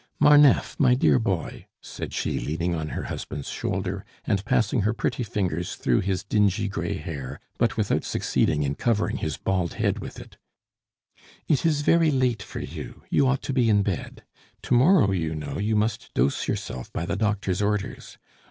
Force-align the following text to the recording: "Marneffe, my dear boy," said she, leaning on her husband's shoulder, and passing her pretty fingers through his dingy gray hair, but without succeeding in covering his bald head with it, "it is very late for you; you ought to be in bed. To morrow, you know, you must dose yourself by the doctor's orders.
"Marneffe, 0.19 0.75
my 0.79 0.95
dear 0.95 1.19
boy," 1.19 1.67
said 1.79 2.11
she, 2.11 2.39
leaning 2.39 2.73
on 2.73 2.87
her 2.87 3.03
husband's 3.03 3.49
shoulder, 3.49 4.03
and 4.25 4.43
passing 4.45 4.81
her 4.81 4.95
pretty 4.95 5.21
fingers 5.21 5.75
through 5.75 5.99
his 5.99 6.23
dingy 6.23 6.67
gray 6.67 6.95
hair, 6.97 7.39
but 7.59 7.77
without 7.77 8.03
succeeding 8.03 8.63
in 8.63 8.73
covering 8.73 9.17
his 9.17 9.37
bald 9.37 9.73
head 9.75 9.99
with 9.99 10.19
it, 10.19 10.37
"it 11.47 11.63
is 11.67 11.81
very 11.81 12.09
late 12.09 12.41
for 12.41 12.61
you; 12.61 13.03
you 13.11 13.27
ought 13.27 13.43
to 13.43 13.53
be 13.53 13.69
in 13.69 13.83
bed. 13.83 14.23
To 14.63 14.73
morrow, 14.73 15.11
you 15.11 15.35
know, 15.35 15.59
you 15.59 15.75
must 15.75 16.11
dose 16.15 16.47
yourself 16.47 16.91
by 16.91 17.05
the 17.05 17.15
doctor's 17.15 17.61
orders. 17.61 18.17